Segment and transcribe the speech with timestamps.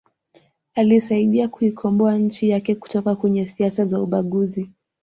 [0.75, 4.69] Alisaidia kuikomboa nchi yake kutoka kwenye siasa za ubaguzi